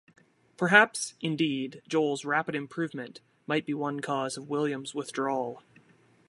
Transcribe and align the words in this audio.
Perhaps, 0.57 1.13
indeed, 1.21 1.83
Joel's 1.87 2.25
rapid 2.25 2.55
improvement 2.55 3.21
might 3.45 3.67
be 3.67 3.75
one 3.75 3.99
cause 3.99 4.35
of 4.35 4.49
William's 4.49 4.95
withdrawal. 4.95 5.61